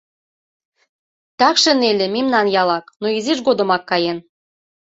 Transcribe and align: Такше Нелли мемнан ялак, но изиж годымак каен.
Такше 1.39 1.71
Нелли 1.81 2.07
мемнан 2.15 2.47
ялак, 2.61 2.85
но 3.01 3.07
изиж 3.17 3.39
годымак 3.47 3.83
каен. 3.89 4.17